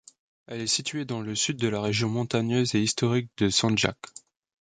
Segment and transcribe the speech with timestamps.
[0.47, 3.97] Elle est située dans le Sud de la région montagneuse et historique du Sandjak.